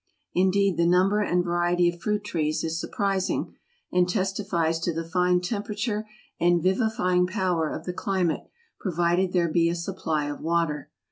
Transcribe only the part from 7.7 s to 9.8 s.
the climate, provided there be a